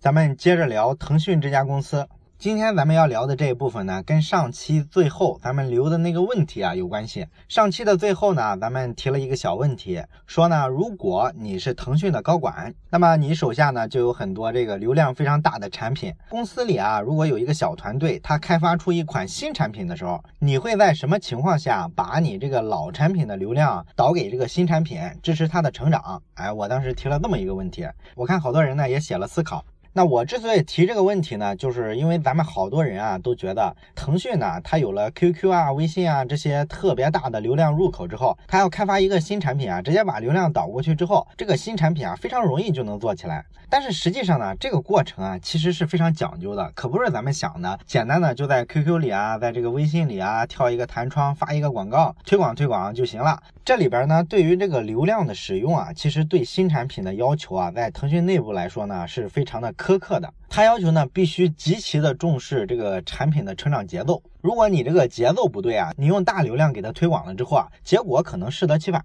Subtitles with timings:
[0.00, 2.06] 咱们接着聊腾讯这家公司。
[2.38, 7.26] 今天咱们要聊的这一部分呢，跟上期最后咱们留的那个问题啊有关系。
[7.48, 16.14] 上期的最后呢，咱们提了一个小问题，说呢，如果你是腾讯的高管，那么你手下呢就有很多这个流量非常大的产品。
[16.28, 26.22] 公司里啊，如果有一个小团队，他开发出一款新产品的时候，你会在什么情况下把你这个老产品的流量导给这个新产品，支持它的成长？
[26.34, 27.84] 哎，我当时提了这么一个问题，
[28.14, 29.64] 我看好多人呢也写了思考。
[29.98, 43.44] 那我之所以提这个问题呢，就是因为咱们好多人啊都觉得腾讯呢，它有了 QQ 啊、微信啊这些特别大的流量入口之后，它要开发一个新产品啊，直接把流量导过去之后，这个新产品啊非常容易就能做起来。
[43.68, 53.42] 但是实际上呢，这个过程啊其实是非常讲究的，可不是咱们想的简单的就在 QQ 里啊，在这个微信里啊跳一个弹窗发一个广告推广推广就行了。
[53.68, 60.32] 这里边呢，对于这个流量的使用啊，其实对新产品的要求啊，在腾讯内部来说呢，是非常的苛刻的。
[60.48, 64.22] 它要求呢，必须极其的重视这个产品的成长节奏。
[64.40, 69.04] 如果你这个节奏不对啊，你用大流量给它推广了之后啊，结果可能适得其反。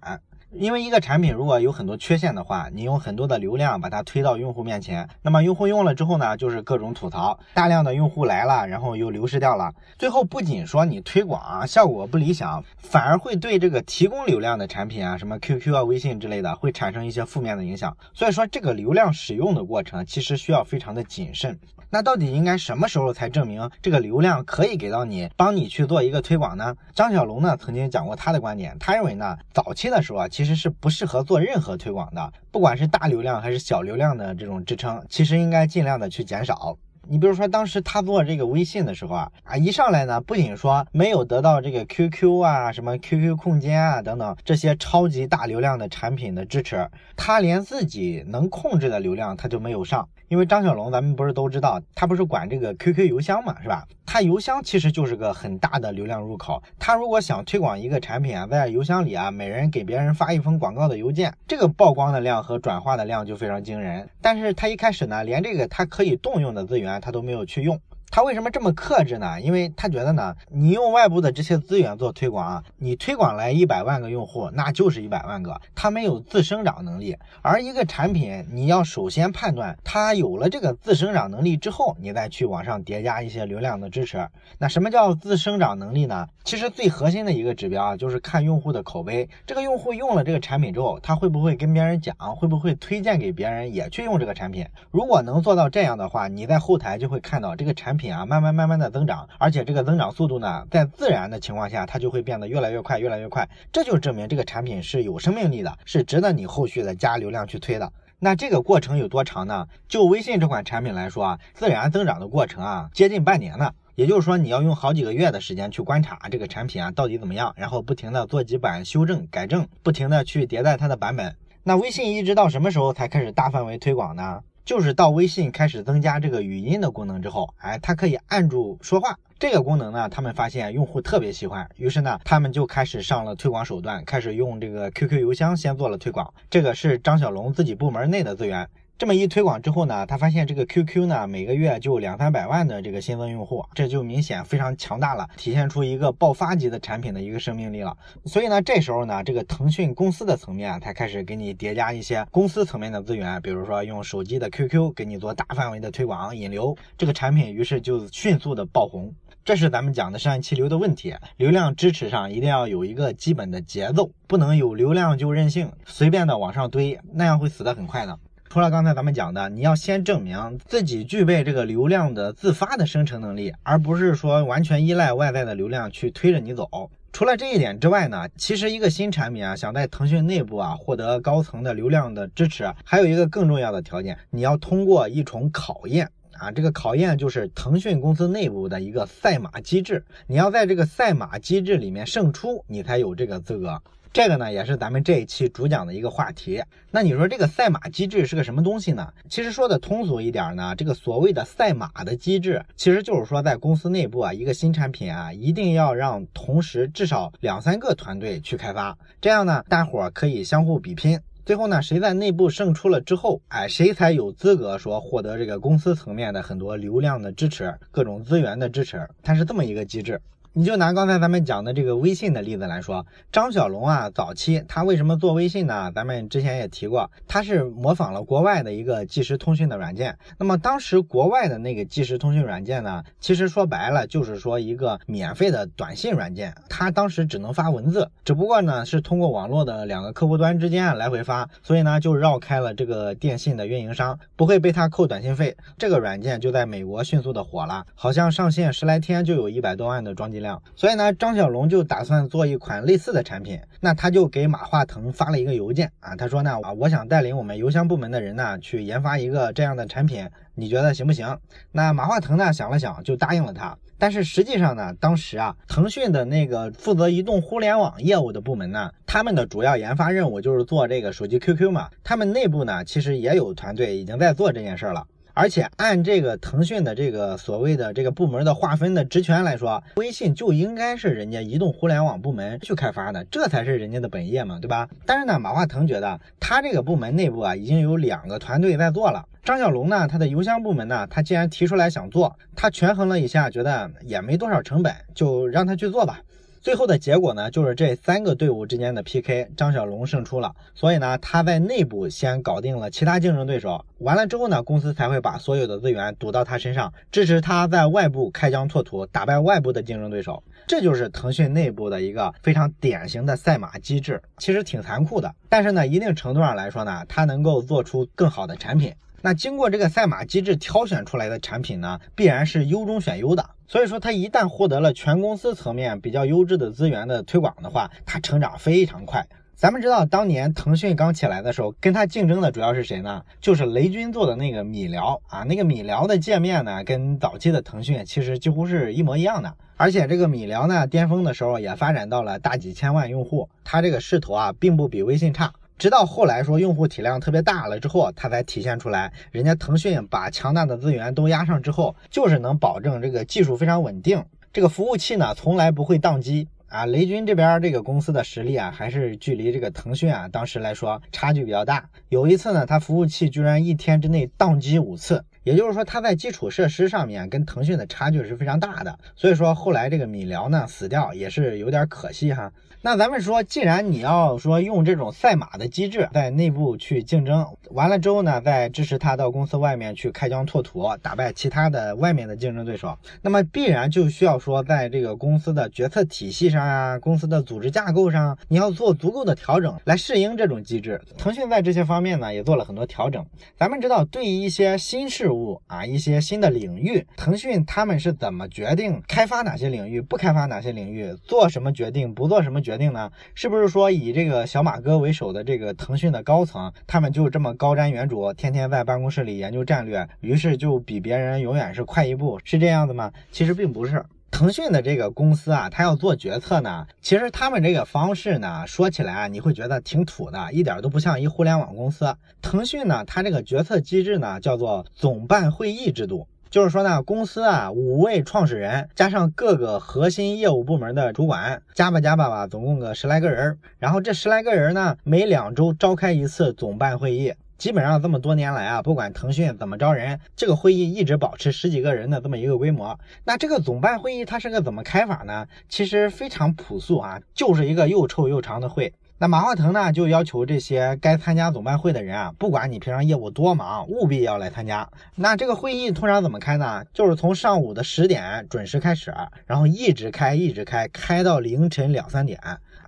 [0.56, 17.96] 因为一个产品如果有很多缺陷的话，你用很多的流量把它推到用户面前，那么用户用了之后呢，就是各种吐槽，大量的用户来了，然后又流失掉了，最后不仅说你推广啊效果不理想，反而会对这个提供流量的产品啊，什么 QQ 啊、微信之类的，会产生一些负面的影响。
[18.12, 21.58] 所以说这个流量使用的过程其实需要非常的谨慎。
[21.90, 26.74] 那到底应该什么时候才证明这个流量可以给到你，帮你去做一个推广呢？
[26.92, 36.76] 张小龙呢曾经讲过他的观点，他认为呢，早期的时候啊，其实其实是不适合做任何推广的，不管是大流量还是小流量的这种支撑，其实应该尽量的去减少。
[37.08, 50.08] 你比如说，当时他做这个微信的时候啊，啊一上来呢，不仅说没有得到这个 QQ 啊、什么 QQ 空间啊等等这些超级大流量的产品的支持，他连自己能控制的流量他就没有上。
[50.28, 53.86] 因为张小龙，咱们不是都知道，他不是管这个 QQ 邮箱嘛，是吧？
[54.06, 56.60] 他邮箱其实就是个很大的流量入口。
[56.78, 64.08] 他如果想推广一个产品啊，在邮箱里啊，每人给别人发一封广告的邮件，这个曝光的量和转化的量就非常惊人。
[64.20, 67.80] 但是他一开始呢，连这个他可以动用的资源他都没有去用。
[68.14, 69.40] 他为什么这么克制呢？
[69.40, 77.16] 因为他觉得呢，你用外部的这些资源做推广啊，你推广来一百万个用户，那就是一百万个，它没有自生长能力。
[77.42, 84.28] 而一个产品，你要首先判断它有了这个自生长能力之后，你再去往上叠加一些流量的支持。
[84.58, 86.28] 那什么叫自生长能力呢？
[86.44, 89.28] 其实最核心的一个指标啊，就是看用户的口碑。
[89.44, 94.64] 这个用户用了这个产品之后，他会不会跟别人讲，会不会推荐给别人也去用这个产品？
[94.92, 98.03] 如果能做到这样的话，你在后台就会看到这个产品。
[98.04, 103.48] 品啊，慢慢慢慢的增长，而且这个增长速度呢，在自然的情况下，它就会变得越来越快，越来越快。
[103.72, 107.90] 这就证明这个产品是有生命力的，是值得你后续的加流量去推的。
[108.18, 109.66] 那这个过程有多长呢？
[109.88, 113.72] 就微信这款产品来说啊，自然增长的过程啊，接近半年呢。
[113.94, 121.36] 也就是说，你要用好几个月的时间去观察这个产品啊到底怎么样，然后不停的做几版修正改正，不停的去迭代它的版本。
[121.62, 124.40] 那微信一直到什么时候才开始大范围推广呢？
[124.64, 138.68] 就是到微信开始增加这个语音的功能之后，哎，它可以按住说话这个功能呢，他们发现用户特别喜欢，于是呢，他们就开始上了推广手段，开始用这个 QQ 邮箱先做了推广，这个是张小龙自己部门内的资源。
[138.96, 147.96] 这么一推广之后呢，他发现这个 QQ 呢每个月就两三百万的这个新增用户，这就明显非常强大了，体现出一个爆发级的产品的一个生命力了。
[148.24, 159.12] 所以呢，这时候呢，这个腾讯公司的层面才开始给你叠加一些公司层面的资源，比如说用手机的 QQ 给你做大范围的推广引流，这个产品于是就迅速的爆红。
[159.44, 168.16] 这是咱们讲的上一期流的问题，流量支持上一定要有一个基本的节奏，不能有流量就任性，随便的往上堆，那样会死得很快的。
[168.54, 176.88] 除了刚才咱们讲的，你要先证明自己具备这个流量的自发的生成能力，而不是说完全依赖外在的流量去推着你走。
[177.12, 186.08] 除了这一点之外呢，其实一个新产品啊，想在腾讯内部啊获得高层的流量的支持，还有一个更重要的条件，你要通过一重考验
[186.38, 193.82] 啊，这个考验就是腾讯公司内部的一个赛马机制，你要在这个赛马机制里面胜出，你才有这个资格。
[194.14, 196.62] 这个呢，也是咱们这一期主讲的一个话题。
[196.92, 199.12] 那你说这个赛马机制是个什么东西呢？
[199.28, 220.20] 其实说的通俗一点呢，这个所谓的赛马的机制，其实就是说在公司内部啊，一个新产品啊，一定要让同时至少两三个团队去开发，这样呢，大伙可以相互比拼，最后呢，谁在内部胜出了之后，哎，谁才有资格说获得这个公司层面的很多流量的支持，各种资源的支持，它是这么一个机制。
[220.56, 225.90] 你就拿刚才咱们讲的这个微信的例子来说，张小龙啊，早期他为什么做微信呢？
[225.92, 230.16] 咱们之前也提过，他是模仿了国外的一个即时通讯的软件。
[230.38, 245.56] 那么当时国外的那个即时通讯软件呢，其实说白了就是说一个免费的短信软件，它当时只能发文字，只不过呢是通过网络的两个客户端之间来回发，所以呢就绕开了这个电信的运营商，不会被他扣短信费。
[245.76, 250.43] 这个软件就在美国迅速的火了，好像上线十来天就有一百多万的装机。
[250.74, 253.60] 所以呢，张小龙就打算做一款类似的产品。
[253.80, 261.38] 那他就给马化腾发了一个邮件啊，他说呢啊，我想带领我们邮箱部门的人呢去研发一个这样的产品，你觉得行不行？
[261.72, 263.76] 那马化腾呢想了想就答应了他。
[263.96, 275.06] 但是实际上呢，当时啊，腾讯的那个负责移动互联网业务的部门呢，他们的主要研发任务就是做这个手机 QQ 嘛，他们内部呢其实也有团队已经在做这件事了。
[275.36, 284.88] 而且按这个腾讯的这个所谓的这个部门的划分的职权来说，微信就应该是人家移动互联网部门去开发的，这才是人家的本业嘛，对吧？
[285.04, 289.26] 但是呢，马化腾觉得他这个部门内部啊已经有两个团队在做了。
[289.42, 296.20] 张小龙呢，他的邮箱部门呢，他既然提出来想做，他权衡了一下，觉得也没多少成本，就让他去做吧。
[296.64, 300.54] 最后的结果呢，就是这三个队伍之间的 PK，张小龙胜出了。
[300.74, 310.42] 所以呢，他在内部先搞定了其他竞争对手，完了之后呢，公司才会把所有的资源赌到他身上，支持他在外部开疆拓土，打败外部的竞争对手。
[310.66, 315.34] 这就是腾讯内部的一个非常典型的赛马机制，其实挺残酷的。
[315.50, 318.90] 但是呢，一定程度上来说呢，它能够做出更好的产品。
[319.20, 323.50] 那经过这个赛马机制挑选出来的产品呢，必然是优中选优的。
[323.66, 329.26] 所以说，它一旦获得了全公司层面比较优质的资源的推广的话，它成长非常快。
[329.54, 333.22] 咱们知道，当年腾讯刚起来的时候，跟它竞争的主要是谁呢？
[333.40, 335.44] 就是雷军做的那个米聊啊。
[335.44, 339.54] 那个米聊的界面呢，跟早期的腾讯其实几乎是一模一样的。
[339.76, 345.52] 而且这个米聊呢，巅峰的时候也发展到了大几千万用户，它这个势头啊，并不比微信差。
[345.76, 349.12] 直到后来说用户体量特别大了之后，它才体现出来。
[349.32, 356.86] 人家腾讯把强大的资源都压上之后，就是能保证这个技术非常稳定，这个服务器呢从来不会宕机啊。
[356.86, 361.88] 雷军这边这个公司的实力啊，还是距离这个腾讯啊当时来说差距比较大。
[362.08, 368.96] 有一次呢，它服务器居然一天之内宕机五次，也就是说它在基础设施上面跟腾讯的差距是非常大的。
[369.16, 372.52] 所以说后来这个米聊呢死掉也是有点可惜哈。
[372.86, 391.00] 那咱们说，既然你要说用这种赛马的机制在内部去竞争，完了之后呢，再支持他到公司外面去开疆拓土，打败其他的外面的竞争对手，那么必然就需要说，在这个公司的决策体系上啊，公司的组织架构上，你要做足够的调整来适应这种机制。
[391.16, 393.24] 腾讯在这些方面呢，也做了很多调整。
[393.56, 402.73] 咱们知道，对于一些新事物啊，一些新的领域，腾讯他们是怎么决定开发哪些领域，不开发哪些领域，做什么决定，不做什么决。
[402.74, 403.08] 决定呢？
[403.36, 413.12] 是不是说以这个小马哥为首的这个腾讯的高层，他们就这么高瞻远瞩，天天在办公室里研究战略，于是就比别人永远是快一步，是这样子吗？
[413.30, 414.04] 其实并不是。
[414.32, 422.12] 腾讯的这个公司啊，他要做决策呢，其实他们这个方式呢，说起来啊，你会觉得挺土的，一点都不像一互联网公司。
[422.42, 426.26] 腾讯呢，它这个决策机制呢，叫做总办会议制度。
[426.54, 433.58] 就是说呢，公司啊，五位创始人加上各个核心业务部门的主管，加吧加吧吧，总共个十来个人。
[433.80, 437.34] 然后这十来个人呢，每两周召开一次总办会议。
[437.58, 442.96] 基本上这么多年来啊，不管腾讯怎么招人，这个会议一直保持十几个人的这么一个规模。
[443.24, 445.48] 那这个总办会议它是个怎么开法呢？
[445.68, 448.94] 其实非常朴素啊，就是一个又臭又长的会。
[449.28, 454.88] 马化腾呢，就要求这些该参加总办会的人啊，不管你平常业务多忙，务必要来参加。
[455.14, 456.84] 那这个会议通常怎么开呢？
[456.92, 459.14] 就是从上午的十点准时开始，
[459.46, 462.38] 然后一直开，一直开，开到凌晨两三点。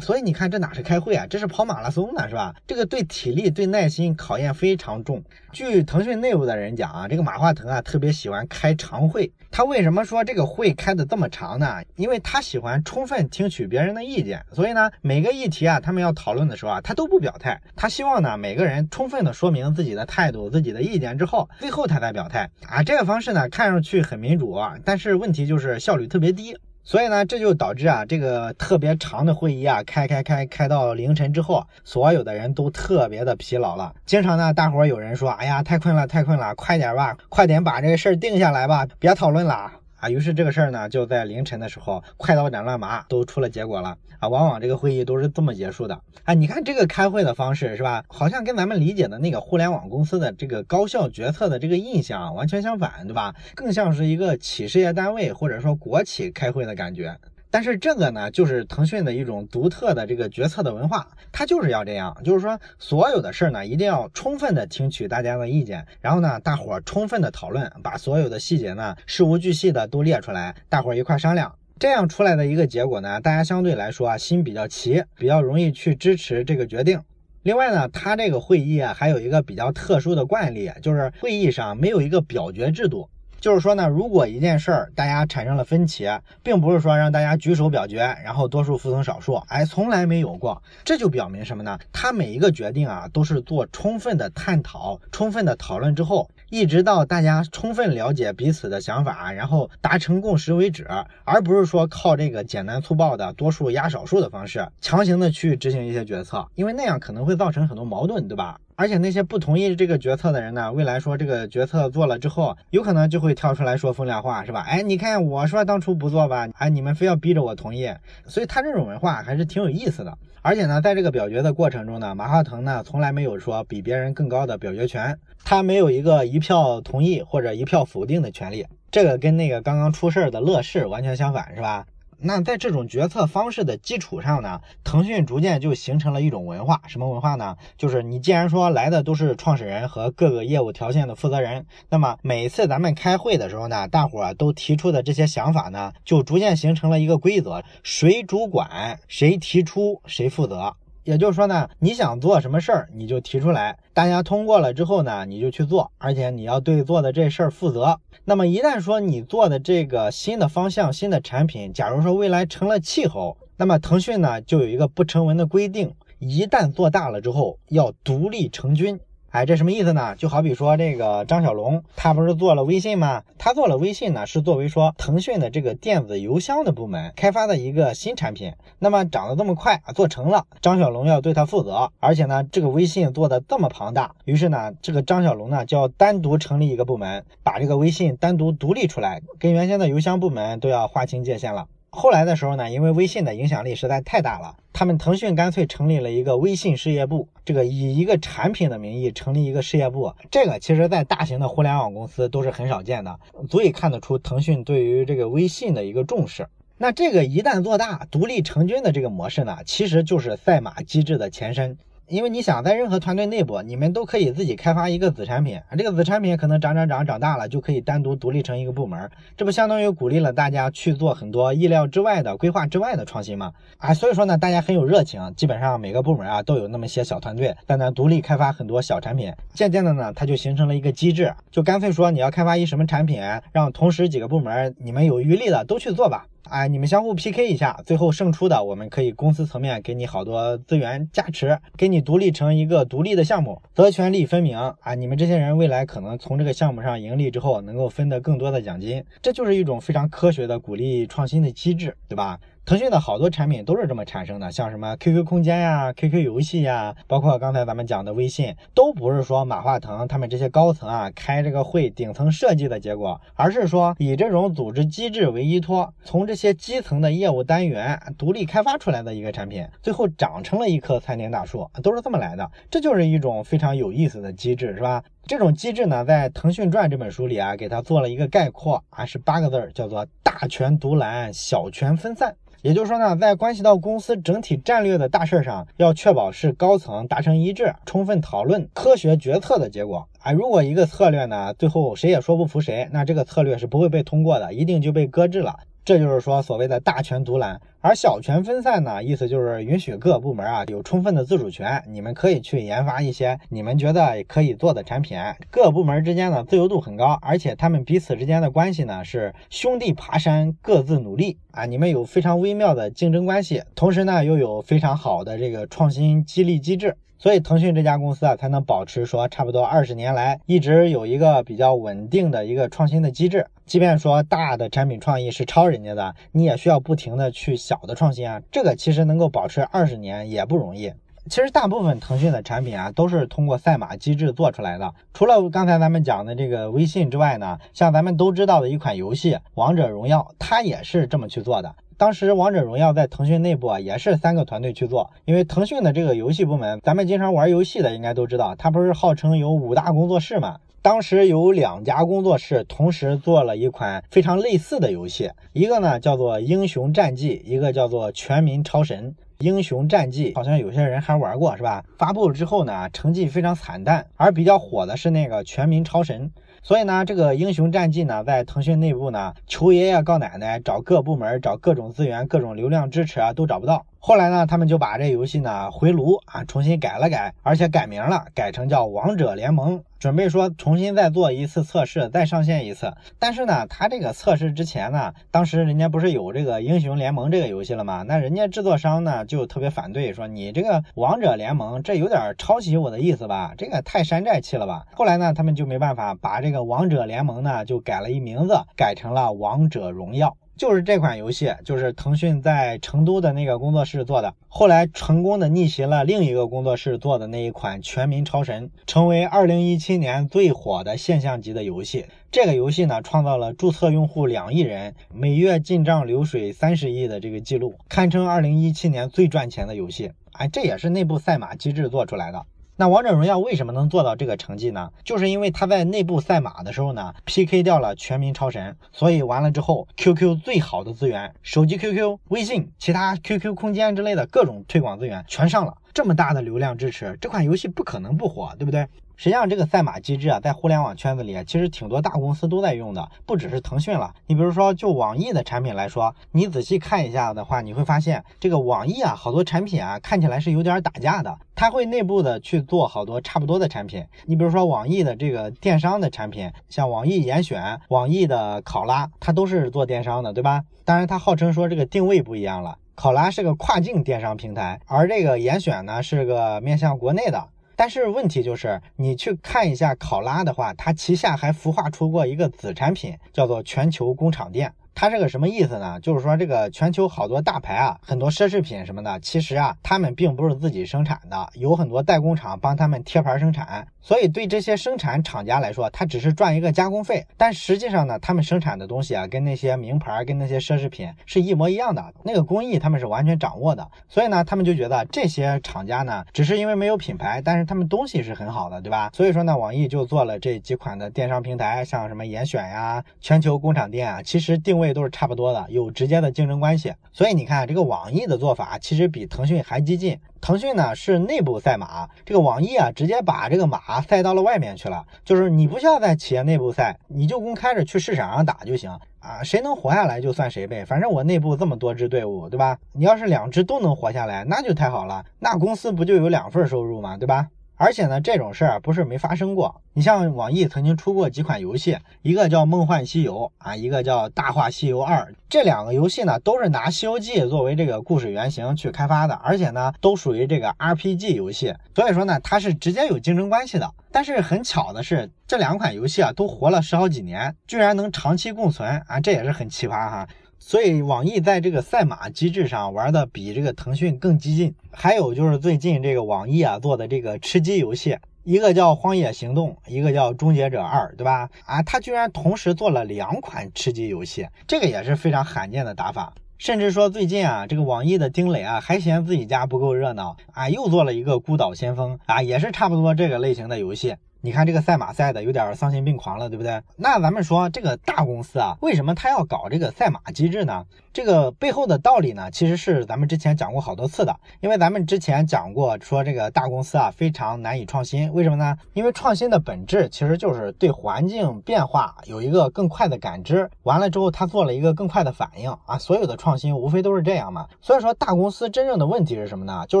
[0.00, 1.26] 所以你看，这哪是开会啊？
[1.28, 2.54] 这是跑马拉松呢，是吧？
[2.66, 5.22] 这个对体力、对耐心考验非常重。
[5.52, 9.30] 据腾讯内部的人讲啊，这个马化腾啊特别喜欢开长会。
[9.50, 11.82] 他为什么说这个会开的这么长呢？
[11.96, 14.44] 因为他喜欢充分听取别人的意见。
[14.52, 17.60] 所以呢，每个议题啊，他们要讨论的时候啊，他都不表态。
[17.74, 22.82] 他希望呢，每个人充分的说明自己的态度、自己的意见之后，最后他再表态啊。
[22.82, 26.56] 这个方式呢，看上去很民主啊，但是问题就是效率特别低。
[26.82, 33.94] 所以呢，这就导致啊，这个特别长的会议啊，开开开开到凌晨之后，所有的人都特别的疲劳了。
[34.06, 39.79] 经常呢，大伙儿有人说，哎呀，太困了，太困了，快点吧，快点把这个事儿定下来吧，别讨论了。
[40.00, 44.28] 啊，于是这个事儿呢，就在凌晨的时候，快刀斩乱麻都出了结果了啊！
[44.28, 46.32] 往往这个会议都是这么结束的啊！
[46.32, 48.02] 你看这个开会的方式是吧？
[48.08, 53.34] 好像跟咱们理解的那个互联网公司的这个高效决策的这个印象完全相反，对吧？
[53.54, 57.18] 更像是一个企事业单位或者说国企开会的感觉。
[57.50, 77.00] 但是这个呢，就是腾讯的一种独特的这个决策的文化，它就是要这样，就是说所有的事儿呢，一定要充分的听取大家的意见，然后呢，大伙儿充分的讨论，把所有的细节呢，事无巨细的都列出来，大伙儿一块商量，这样出来的一个结果呢，大家相对来说啊，心比较齐，比较容易去支持这个决定。
[77.42, 83.08] 另外呢，他这个会议啊，还有一个比较特殊的惯例，就是会议上没有一个表决制度。
[83.40, 86.06] 就是说呢，如果一件事儿大家产生了分歧，
[86.42, 90.62] 并不是说让大家举手表决，然后多数服从少数，哎，从来没有过。
[90.84, 91.78] 这就表明什么呢？
[91.90, 100.86] 他每一个决定啊，都是做充分的探讨、充分的讨论之后，一直到大家充分了解彼此的想法，然后达成共识为止，
[101.24, 108.60] 而不是说靠这个简单粗暴的多数压少数的方式，强行的去执行一些决策，因为那样可能会造成很多矛盾，对吧？
[108.80, 114.64] 而且那些不同意这个决策的人呢，未来说这个决策做了之后，有可能就会跳出来说风凉话，是吧？
[114.66, 117.92] 哎，你看我说当初不做吧，哎，你们非要逼着我同意，
[118.24, 120.16] 所以他这种文化还是挺有意思的。
[120.40, 131.84] 而且呢，在这个表决的过程中呢，马化腾呢从来没有说比别人更高的表决权，他没有一个一票同意或者一票否定的权利，这个跟那个刚刚出事儿的乐视完全相反，是吧？
[132.22, 137.56] 那在这种决策方式的基础上呢，腾讯逐渐就形成了一种文化，什么文化呢？
[137.78, 150.76] 就是你既然说来的都是创始人和各个业务条线的负责人，那么每次咱们开会的时候呢，大伙儿都提出的这些想法呢，就逐渐形成了一个规则：谁主管，谁提出，谁负责。
[151.10, 157.98] 也就是说呢，你想做什么事儿，你就提出来，大家通过了之后呢，你就去做，而且你要对做的这事儿负责。
[158.24, 169.00] 那么一旦说你做的这个新的方向、新的产品，假如说未来成了气候，那么腾讯呢就有一个不成文的规定，一旦做大了之后，要独立成军。
[169.30, 170.16] 哎，这什么意思呢？
[170.16, 173.22] 就好比说这个张小龙，他不是做了微信吗？
[173.38, 178.52] 他做了微信呢，是作为说腾讯的这个电子邮箱的部门开发的一个新产品。
[178.80, 181.92] 那么长得这么快，做成了，张小龙要对他负责。
[182.00, 191.66] 而且呢，这个微信做的这么庞大，于是呢，这个张小龙呢就要单独成立一个部门，把这个微信单独独立出来，跟原先的邮箱部门都要划清界限了。
[191.90, 203.18] 后来的时候呢，因为微信的影响力实在太大了，他们腾讯干脆成立了一个微信事业部，这个以一个产品的名义成立一个事业部，这个其实在大型的互联网公司都是很少见的，
[203.48, 206.46] 足以看得出腾讯对于这个微信的一个重视。
[206.78, 211.76] 那这个一旦做大，独立成军的这个模式呢，其实就是赛马机制的前身。
[212.10, 223.52] 因为你想在任何团队内部，你们都可以自己开发一个子产品，这个子产品可能长长长长大了，就可以单独独立成一个部门，这不相当于鼓励了大家去做很多意料之外的规划之外的创新吗？
[223.78, 236.26] 啊，所以说呢，大家很有热情，基本上每个部门啊都有那么些小团队在那独立开发很多小产品，渐渐的呢，它就形成了一个机制，就干脆说你要开发一什么产品，让同时几个部门你们有余力的都去做吧。
[236.50, 244.94] 哎，你们相互 PK 一下，最后胜出的，我们可以公司层面给你好多资源加持，给你独立成一个独立的项目，责权利分明啊！
[244.96, 252.40] 你们这些人未来可能从这个项目上盈利之后，能够分得更多的奖金，这就是一种非常科学的鼓励创新的机制，对吧？
[252.70, 272.48] 腾讯的好多产品都是这么产生的，像什么 QQ 空间呀、QQ 游戏呀，包括刚才咱们讲的微信，都不是说马化腾他们这些高层啊开这个会顶层设计的结果，而是说以这种组织机制为依托，从这些基层的业务单元独立开发出来的一个产品，最后长成了一棵参天大树，都是这么来的。
[272.70, 275.02] 这就是一种非常有意思的机制，是吧？
[275.26, 282.34] 这种机制呢，在《腾讯传》这本书里啊，给它做了一个概括啊，是八个字儿，叫做大权独揽，小权分散。
[282.62, 290.06] 也就是说呢，在关系到公司整体战略的大事上，要确保是高层达成一致、充分讨论、科学决策的结果。
[290.18, 295.60] 啊，如果一个策略呢，最后谁也说不服谁，那这个策略是不会被通过的，一定就被搁置了。
[295.90, 305.18] 这就是说所谓的大权独揽，而小权分散呢，意思就是允许各部门啊有充分的自主权，你们可以去研发一些你们觉得可以做的产品，
[305.50, 311.38] 各部门之间的自由度很高，而且他们彼此之间的关系呢是兄弟爬山，各自努力。
[311.50, 316.96] 啊，你们有非常微妙的竞争关系，同时呢又有非常好的这个创新激励机制。
[317.22, 323.46] 所以腾讯这家公司啊，才能保持说差不多二十年来一直有一个比较稳定的一个创新的机制。
[323.66, 328.40] 即便说大的产品创意是抄人家的，你也需要不停的去小的创新啊。
[328.50, 330.90] 这个其实能够保持二十年也不容易。
[331.28, 334.94] 其实大部分腾讯的产品啊，都是通过赛马机制做出来的。
[335.12, 341.74] 除了刚才咱们讲的这个微信之外呢，像咱们都知道的一款游戏《王者荣耀》，它也是这么去做的。
[341.98, 350.56] 当时王者荣耀在腾讯内部啊，也是三个团队去做，因为腾讯的这个游戏部门，咱们经常玩游戏的应该都知道，它不是号称有五大工作室嘛？
[350.82, 359.10] 当时有两家工作室同时做了一款非常类似的游戏，一个呢叫做《英雄战记》，一个叫做《全民超神》。
[359.40, 361.84] 英雄战记好像有些人还玩过，是吧？
[361.98, 366.30] 发布了之后呢，成绩非常惨淡，而比较火的是那个全民超神。
[366.62, 373.84] 所以呢，这个英雄战记呢，在腾讯内部呢，求爷爷告奶奶，找各部门，找各种资源、各种流量支持啊，都找不到。
[374.02, 382.94] 后来呢，他们就把这游戏呢回炉啊，重新改了改，而且改名了，改成叫王者联盟，准备说重新再做一次测试，再上线一次。
[383.18, 388.02] 但是呢，他这个测试之前呢，当时人家不是有这个英雄联盟这个游戏了吗？
[388.08, 393.52] 那人家制作商呢就特别反对，说你这个王者联盟这有点抄袭我的意思吧？
[393.58, 394.86] 这个太山寨气了吧？
[394.94, 400.34] 后来呢，他们就没办法把这个王者联盟呢就改了一名字，改成了王者荣耀。
[400.60, 412.04] 就是这款游戏，就是腾讯在成都的那个工作室做的，后来成功的逆袭了另一个工作室做的那一款《全民超神》，成为二零一七年最火的现象级的游戏。
[412.30, 420.12] 这个游戏呢，创造了注册用户两亿人，每月进账流水三十亿的这个记录，堪称二零一七年最赚钱的游戏。
[420.32, 422.44] 哎，这也是内部赛马机制做出来的。
[422.80, 424.90] 那王者荣耀为什么能做到这个成绩呢？
[425.04, 438.86] 就是因为他在内部赛马的时候呢，PK 掉了全民超神，所以完了之后，QQ 最好的资源，手机 QQ、微信、其他 QQ 空间之类的各种推广资源全上了，这么大的流量支持，这款游戏不可能不火，对不对？
[439.22, 444.14] 实际上，这个赛马机制啊，在互联网圈子里啊，其实挺多大公司都在用的，不只是腾讯了。
[444.26, 451.38] 你比如说，就网易的产品来说，你仔细看一下的话，你会发现这个网易啊，好多产品啊，看起来是有点打架的。
[451.54, 454.02] 它会内部的去做好多差不多的产品。
[454.24, 460.62] 你比如说，网易的这个电商的产品，像网易严选、网易的考拉，它都是做电商的，对吧？
[460.86, 467.48] 当然，它号称说这个定位不一样了，考拉是个跨境电商平台，而这个严选呢，是个面向国内的。
[467.80, 474.74] 但是问题就是，你去看一下考拉的话，它旗下还孵化出过一个子产品，叫做全球工厂店。
[475.00, 475.98] 它是个什么意思呢？
[476.00, 483.88] 就是说这个全球好多大牌啊，很多奢侈品什么的，其实啊，他们并不是自己生产的，有很多代工厂帮他们贴牌生产。
[484.02, 487.26] 所以对这些生产厂家来说，他只是赚一个加工费。
[487.38, 493.86] 但实际上呢，他们生产的东西啊，跟那些名牌、跟那些奢侈品是一模一样的，那个工艺他们是完全掌握的。
[494.06, 499.10] 所以呢，他们就觉得这些厂家呢，只是因为没有品牌，但是他们东西是很好的，对吧？
[499.14, 504.89] 所以说呢，网易就做了这几款的电商平台，像什么严选呀、全球工厂店啊，其实定位。
[504.92, 506.92] 都是差不多的，有直接的竞争关系。
[507.12, 510.18] 所以你看，这个网易的做法其实比腾讯还激进。
[510.40, 515.04] 腾讯呢是内部赛马，这个网易啊直接把这个马赛到了外面去了。
[515.24, 519.42] 就是你不需要在企业内部赛，你就公开着去市场上打就行啊。
[519.42, 522.78] 谁能活下来就算谁呗，反正我内部这么多支队伍，对吧？
[522.92, 527.18] 你要是两支都能活下来，那就太好了，那公司不就有两份收入吗？
[527.18, 527.48] 对吧？
[527.82, 529.80] 而且呢，这种事儿不是没发生过。
[529.94, 535.20] 你像网易曾经出过几款游戏，一个叫《梦幻西游》啊，一个叫《大话西游二》。
[535.48, 541.74] 这两个游戏呢，都是拿《西游记》作为这个故事原型去开发的，而且呢，都属于这个 RPG 游戏。
[541.94, 543.90] 所以说呢，它是直接有竞争关系的。
[544.12, 550.28] 但是很巧的是，这两款游戏啊，都活了十好几年，居然能长期共存啊，这也是很奇葩哈。
[550.62, 554.74] 所以网易在这个赛马机制上玩的比这个腾讯更激进。
[554.92, 561.48] 还有就是最近这个网易啊做的这个吃鸡游戏，一个叫《荒野行动》，一个叫《终结者二》，对吧？
[561.64, 566.34] 啊，他居然同时做了两款吃鸡游戏，这个也是非常罕见的打法。
[566.58, 574.14] 甚至说最近啊，这个网易的丁磊啊还嫌自己家不够热闹啊，又做了一个《孤岛先锋》啊，也是差不多这个类型的游戏。
[574.42, 576.80] 你看这个赛马赛的有点丧心病狂了，对不对？
[576.96, 580.86] 那咱们说这个大公司啊，为什么他要搞这个赛马机制呢？
[581.12, 584.34] 这个背后的道理呢，其实是咱们之前讲过好多次的。
[584.60, 588.78] 因为咱们之前讲过，说这个大公司啊非常难以创新，为什么呢？
[588.94, 595.98] 因为创新的本质其实就是对环境变化有一个更快的感知，完了之后他做了一个更快的反应啊。
[595.98, 597.66] 所有的创新无非都是这样嘛。
[597.82, 599.84] 所以说大公司真正的问题是什么呢？
[599.86, 600.00] 就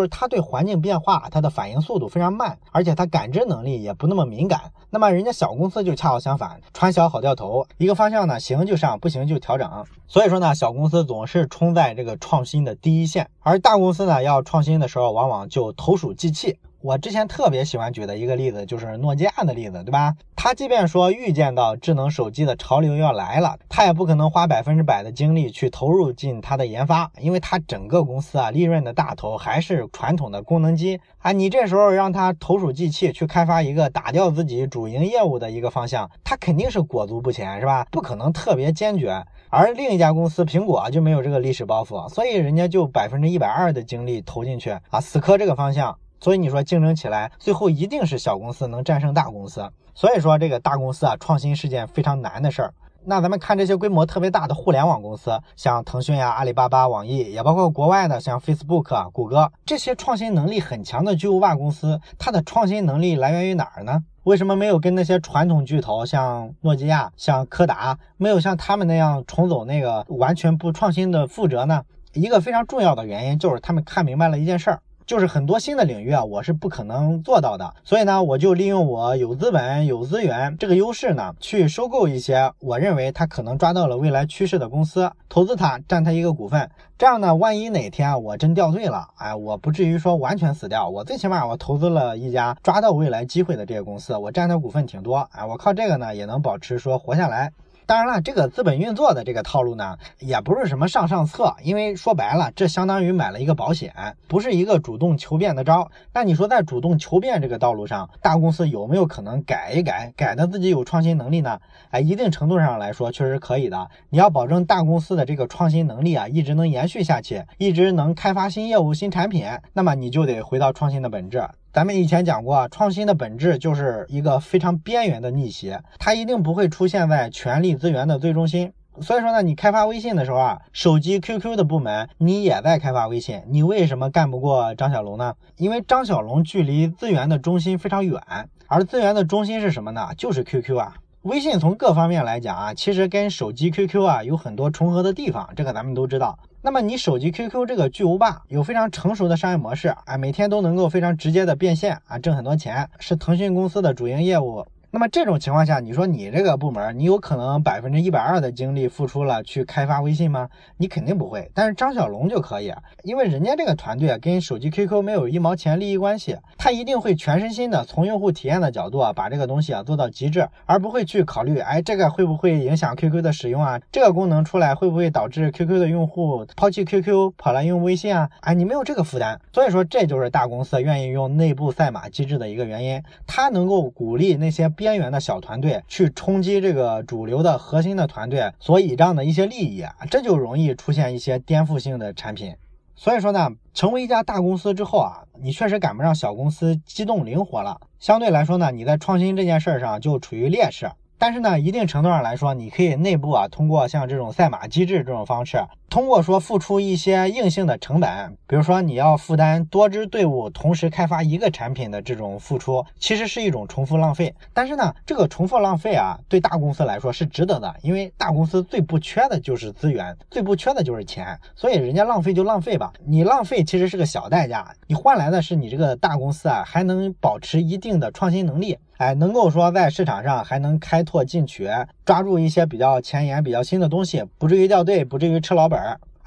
[0.00, 4.29] 是他对环境变化它的反应速度非常慢，而且它感知能力也不那么。
[4.30, 9.68] 敏感，那么人家小公司就恰好相反，船小好掉头，一个方向呢行就上，不行就调整。
[10.06, 16.56] 所以说呢，小公司总是冲在这个创新的第一线，而大公司呢要创新的时候，往往就投鼠忌器。
[16.82, 20.14] 我之前特别喜欢举的一个例子就是诺基亚的例子，对吧？
[20.34, 31.32] 他即便说预见到智能手机的潮流要来了，他也不可能花百分之百的精力去投入进它的研发，因为他整个公司啊利润的大头还是传统的功能机啊。
[31.32, 37.86] 你这时候让他投鼠忌器去开发一个打掉自己主营业务的一个方向，他肯定是裹足不前，是吧？
[37.90, 39.22] 不可能特别坚决。
[39.50, 45.98] 而另一家公司苹果就没有这个历史包袱，所以人家就百分之一百二的精力投进去啊，死磕这个方向。
[46.20, 49.68] 所以你说竞争起来，最后一定是小公司能战胜大公司。
[49.94, 52.74] 所以说这个大公司啊，创新是件非常难的事儿。
[53.02, 64.04] 那咱们看这些规模特别大的互联网公司，像腾讯呀、阿里巴巴、网易，也包括国外的像 Facebook、谷歌这些创新能力很强的巨无霸公司，它的创新能力来源于哪儿呢？
[64.24, 71.82] 为什么没有跟那些传统巨头像诺基亚、像柯达，没有像他们那样重走那个完全不创新的覆辙呢？
[72.12, 74.82] 一个非常重要的原因就是他们看明白了一件事儿。
[75.10, 86.70] 就是很多新的领域啊，我是不可能做到的，所以呢，我就利用我有资本、有资源这个优势呢，去收购一些我认为他可能抓到了未来趋势的公司，投资它，占它一个股份。
[86.96, 97.50] 这样呢，万一哪天我真掉队了，哎，我不至于说完全死掉，我最起码我投资了一家抓到未来机会的这个公司，我占的股份挺多，哎，我靠这个呢，也能保持说活下来。
[97.90, 103.92] 当然了，这个资本运作的这个套路呢，也不是什么上上策，因为说白了，这相当于买了一个保险，
[104.28, 105.90] 不是一个主动求变的招。
[106.14, 111.58] 那你说在主动求变这个道路上，大公司有没有可能改一改，改的自己有创新能力呢？
[111.90, 113.90] 哎，一定程度上来说，确实可以的。
[114.10, 121.42] 你要保证大公司的这个创新能力啊，一直能延续下去，一直能开发新业务、新产品，那么你就得回到创新的本质。
[121.72, 128.72] 咱们以前讲过，创新的本质就是一个非常边缘的逆袭，它一定不会出现在权力资源的最中心。
[129.00, 135.36] 所以说呢，你开发微信的时候啊，手机 QQ 的部门你也在开发微信，你为什么干不过张小龙呢？
[135.56, 138.20] 因为张小龙距离资源的中心非常远，
[138.66, 140.08] 而资源的中心是什么呢？
[140.18, 140.96] 就是 QQ 啊。
[141.22, 146.38] 微信从各方面来讲啊，其实跟手机 QQ 啊有很多重合的地方，这个咱们都知道。
[146.62, 154.66] 那么你手机 QQ 这个巨无霸有非常成熟的商业模式啊，每天都能够非常直接的变现啊，挣很多钱，是腾讯公司的主营业务。
[154.92, 160.48] 那么这种情况下，你说你这个部门，你有可能百分之一百二的精力付出了去开发微信吗？
[160.78, 161.48] 你肯定不会。
[161.54, 162.74] 但是张小龙就可以，
[163.04, 173.80] 因为人家这个团队啊，跟手机 QQ 没有一毛钱利益关系，他一定会全身心的从用户体验的角度啊，把这个东西啊做到极致，而不会去考虑，哎，这个会不会影响 QQ 的使用啊？
[173.92, 178.28] 这个功能出来会不会导致 QQ 的用户抛弃 QQ 跑来用微信啊？
[178.40, 179.40] 哎，你没有这个负担。
[179.52, 184.68] 所以说，这就是大公司愿意用内部赛马机制的一个原因，它能够鼓励那些。
[184.80, 192.56] 边缘的小团队去冲击这个主流的核心的团队所倚仗的一些利益啊，这就容易出现一些颠覆性的产品。
[192.96, 197.78] 所以说呢，成为一家大公司之后啊，你确实赶不上小公司机动灵活了。
[197.98, 200.90] 相对来说呢，你在创新这件事上就处于劣势。
[201.18, 205.58] 但是呢，一定程度上来说，你可以内部啊，通过像这种赛马机制这种方式。
[205.90, 214.32] 通过说付出一些硬性的成本，比如说你要负担多支队伍同时开发一个产品的这种付出，其实是一种重复浪费。
[214.54, 222.92] 但是呢，这个重复浪费啊，对大公司来说是值得的，因为大公司最不缺的就是资源，最不缺的就是钱，所以人家浪费就浪费吧。
[223.04, 231.68] 你浪费其实是个小代价，你换来的是你这个大公司啊还能保持一定的创新能力，哎，能够说在市场上还能开拓进取，
[232.04, 235.79] 抓住一些比较前沿、比较新的东西，不至于掉队，不至于吃老本。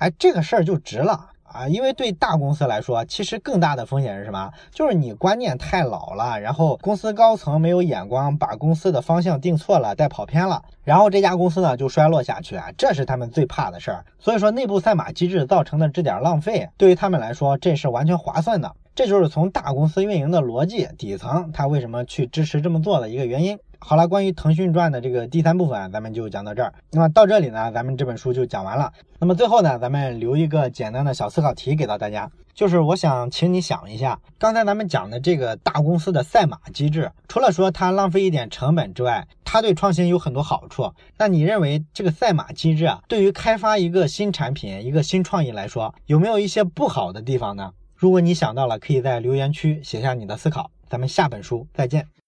[0.03, 1.65] 哎，这个事儿就值了啊！
[1.65, 4.51] 因为对大公司来说，其实更大的风险是什么？
[4.69, 12.65] 就是你观念太老了，然后公司高层没有眼光，把公司的方向定错了，带跑偏了，然后这家公司呢就衰落下去啊！
[12.77, 14.03] 这是他们最怕的事儿。
[14.19, 18.69] 所以说，内部赛马机制造成的这点浪费，对于他们来说，这是完全划算的。
[18.93, 23.57] 这就是从大公司运营的逻辑底层，他为什么去支持这么做的一个原因。
[23.85, 26.73] 好了，关于腾讯传的这个第三部分，咱们就讲到这儿。
[26.91, 28.89] 那么到这里呢，咱们这本书就讲完了。
[29.19, 40.89] 那么最后呢，咱们留一个简单的小思考题给到大家，就是我想请你想一下，刚才咱们讲的这个大公司的赛马机制，除了说它浪费一点成本之外，它对创新有很多好处。
[41.17, 47.71] 那你认为这个赛马机制啊，对于开发一个新产品、一个新创意来说，有没有一些不好的地方呢？
[47.95, 50.71] 如果你想到了，可以在留言区写下你的思考。
[50.89, 52.13] 咱们下本书再见。